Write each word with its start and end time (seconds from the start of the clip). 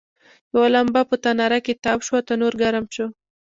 یوه 0.53 0.67
لمبه 0.75 1.01
په 1.09 1.15
تناره 1.23 1.59
کې 1.65 1.73
تاوه 1.83 2.03
شوه، 2.07 2.19
تنور 2.27 2.53
ګرم 2.61 2.85
شو. 2.95 3.07